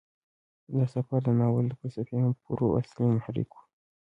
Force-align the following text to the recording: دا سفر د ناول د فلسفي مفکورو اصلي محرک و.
دا 0.75 0.83
سفر 0.95 1.19
د 1.25 1.29
ناول 1.39 1.65
د 1.67 1.73
فلسفي 1.79 2.15
مفکورو 2.25 2.75
اصلي 2.79 3.05
محرک 3.15 3.49
و. 3.53 3.57